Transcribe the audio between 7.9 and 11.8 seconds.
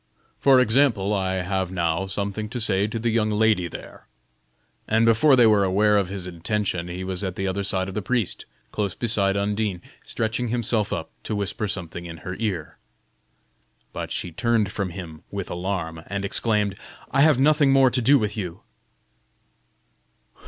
the priest, close beside Undine, stretching himself up to whisper